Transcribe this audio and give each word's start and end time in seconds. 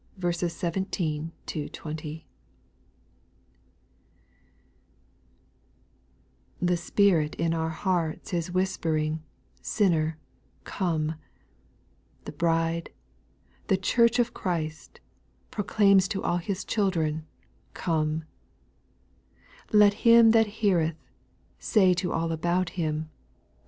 rpHE 0.19 2.23
Spirit 6.75 7.35
in 7.35 7.53
our 7.53 7.69
hearts 7.69 8.31
JL 8.31 8.35
Is 8.35 8.51
whispering, 8.51 9.23
Sinner, 9.61 10.17
Come 10.63 11.07
1 11.09 11.17
The 12.25 12.31
bride, 12.31 12.89
the 13.67 13.77
Church 13.77 14.17
of 14.17 14.33
Christ, 14.33 14.99
proclaims 15.51 16.07
To 16.07 16.23
all 16.23 16.37
His 16.37 16.65
children, 16.65 17.27
Come 17.75 18.23
1 19.69 19.73
2. 19.73 19.77
Let 19.77 19.93
him 19.93 20.31
that 20.31 20.47
heareth, 20.47 20.97
say 21.59 21.93
To 21.93 22.11
all 22.11 22.31
about 22.31 22.71
him. 22.71 23.11